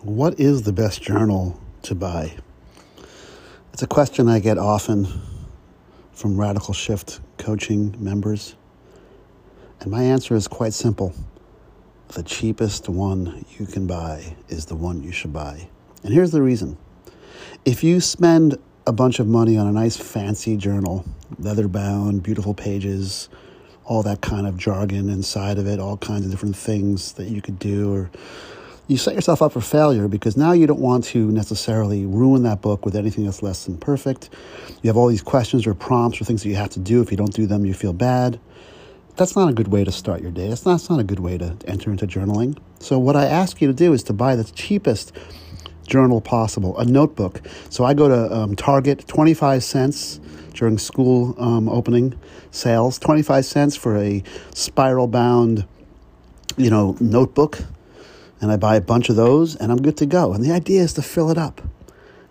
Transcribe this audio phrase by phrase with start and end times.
[0.00, 2.38] What is the best journal to buy?
[3.74, 5.06] It's a question I get often
[6.12, 8.54] from Radical Shift coaching members.
[9.80, 11.14] And my answer is quite simple
[12.08, 15.68] the cheapest one you can buy is the one you should buy.
[16.02, 16.78] And here's the reason
[17.66, 21.04] if you spend a bunch of money on a nice fancy journal,
[21.38, 23.28] leather bound, beautiful pages,
[23.84, 27.42] all that kind of jargon inside of it, all kinds of different things that you
[27.42, 28.10] could do, or
[28.86, 32.60] you set yourself up for failure because now you don't want to necessarily ruin that
[32.60, 34.30] book with anything that's less than perfect.
[34.82, 37.00] You have all these questions or prompts or things that you have to do.
[37.00, 38.40] If you don't do them, you feel bad
[39.20, 40.48] that's not a good way to start your day.
[40.48, 42.56] That's not, that's not a good way to enter into journaling.
[42.78, 45.12] So, what I ask you to do is to buy the cheapest
[45.90, 47.42] journal possible, a notebook.
[47.68, 50.20] So, I go to um, Target, 25 cents
[50.54, 52.18] during school um, opening
[52.50, 54.22] sales, 25 cents for a
[54.54, 55.66] spiral bound,
[56.56, 57.58] you know, notebook.
[58.40, 60.32] And I buy a bunch of those and I'm good to go.
[60.32, 61.60] And the idea is to fill it up.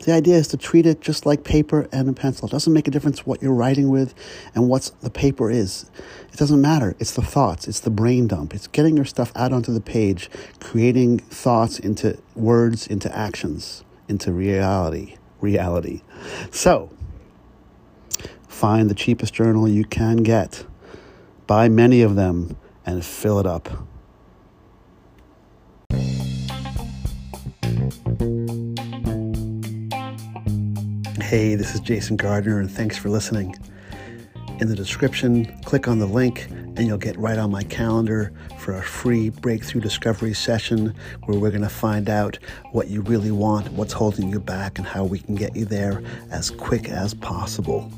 [0.00, 2.46] The idea is to treat it just like paper and a pencil.
[2.46, 4.14] It doesn't make a difference what you're writing with
[4.54, 5.90] and what the paper is.
[6.30, 6.94] It doesn't matter.
[6.98, 8.54] It's the thoughts, it's the brain dump.
[8.54, 10.28] It's getting your stuff out onto the page,
[10.60, 15.16] creating thoughts into words, into actions, into reality.
[15.40, 16.02] Reality.
[16.50, 16.90] So,
[18.48, 20.66] find the cheapest journal you can get,
[21.46, 22.56] buy many of them,
[22.86, 23.68] and fill it up.
[31.20, 33.54] Hey, this is Jason Gardner, and thanks for listening.
[34.58, 38.74] In the description, click on the link, and you'll get right on my calendar for
[38.74, 40.92] a free breakthrough discovery session
[41.26, 42.40] where we're going to find out
[42.72, 46.02] what you really want, what's holding you back, and how we can get you there
[46.32, 47.88] as quick as possible.